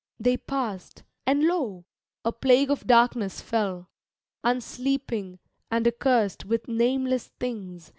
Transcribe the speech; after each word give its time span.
They 0.19 0.35
passed, 0.35 1.03
and 1.27 1.43
lo! 1.43 1.85
a 2.25 2.31
plague 2.31 2.71
of 2.71 2.87
darkness 2.87 3.39
fell. 3.39 3.91
Unsleeping, 4.43 5.37
and 5.69 5.85
accurst 5.85 6.43
with 6.43 6.67
nameless 6.67 7.27
things. 7.39 7.89